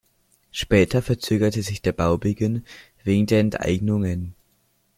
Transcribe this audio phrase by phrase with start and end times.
[0.49, 2.65] Später verzögerte sich der Baubeginn
[3.03, 4.33] wegen der Enteignungen.